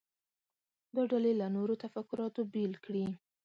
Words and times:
دا 0.95 1.03
ډلې 1.11 1.31
له 1.41 1.47
نورو 1.55 1.73
تفکراتو 1.83 2.41
بیل 2.53 2.73
کړي. 2.85 3.05